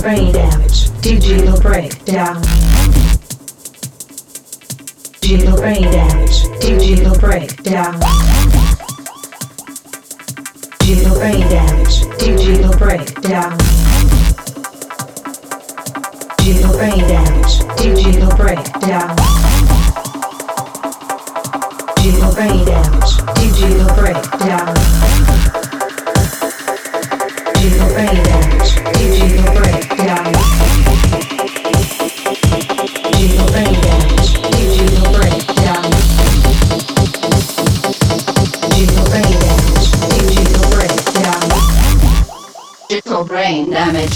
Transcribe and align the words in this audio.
brain 0.00 0.32
damage, 0.32 0.88
digital 1.00 1.60
breakdown. 1.60 2.42
Digital 5.20 5.56
brain 5.56 5.82
damage, 5.82 6.42
digital 6.60 7.18
breakdown. 7.18 8.00
Digital 10.78 11.14
brain 11.14 11.40
damage, 11.48 12.00
digital 12.18 12.72
breakdown. 12.78 13.58
Digital 16.38 16.72
brain 16.72 16.98
damage, 17.08 17.58
digital 17.76 18.36
breakdown. 18.36 19.29
damage. 43.70 44.10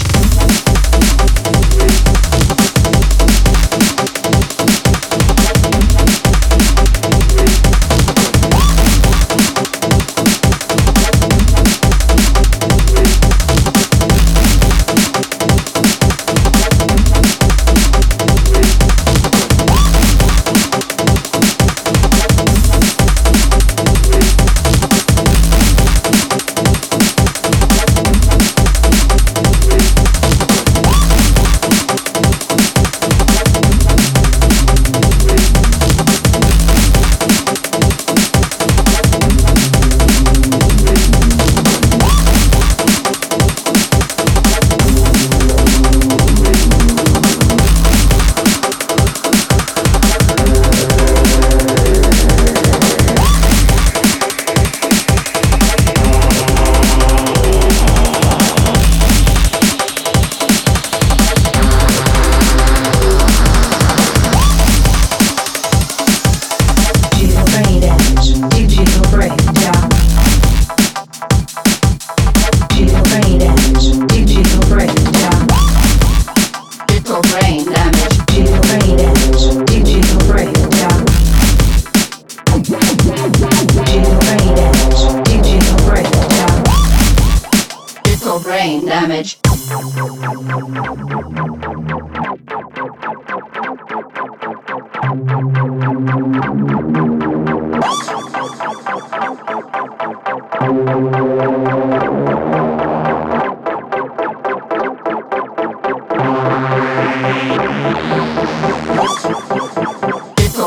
damage. 89.07 89.37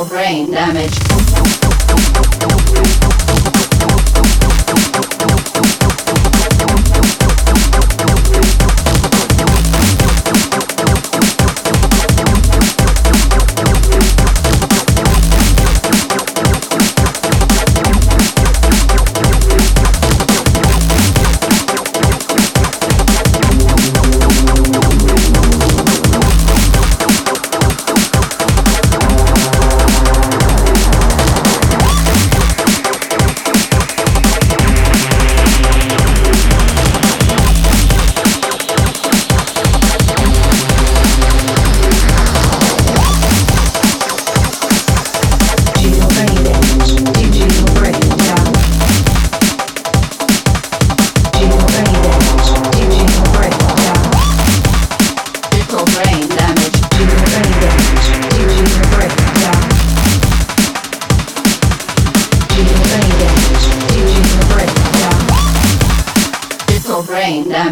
Brain 0.08 0.50
damage. 0.50 1.67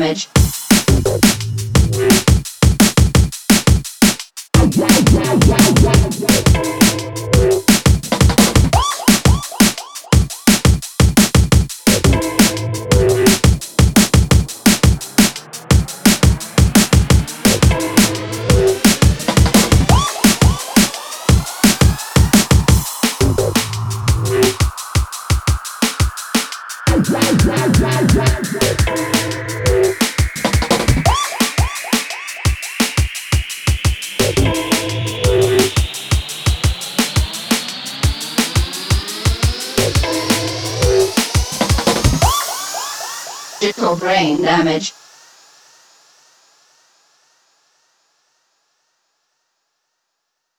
damage. 0.06 0.35
neurological 43.66 43.96
brain 43.96 44.42
damage. 44.42 44.92